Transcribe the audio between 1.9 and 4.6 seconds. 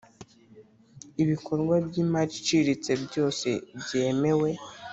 imari iciriritse byose byemewe